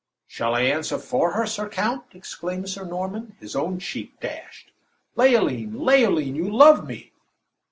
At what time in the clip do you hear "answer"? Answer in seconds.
0.61-0.97